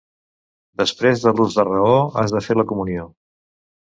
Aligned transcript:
Després 0.83 1.21
de 1.25 1.33
l'ús 1.39 1.57
de 1.59 1.65
raó 1.67 1.93
has 2.23 2.35
de 2.37 2.45
fer 2.47 2.57
la 2.59 2.67
comunió. 2.73 3.07